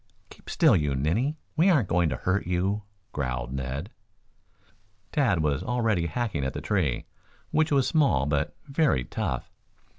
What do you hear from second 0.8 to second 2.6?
ninny! We aren't going to hurt